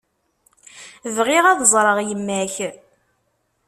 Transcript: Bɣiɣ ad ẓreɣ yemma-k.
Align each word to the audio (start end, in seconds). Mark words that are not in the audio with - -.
Bɣiɣ 1.15 1.45
ad 1.47 1.61
ẓreɣ 1.73 1.97
yemma-k. 2.07 2.55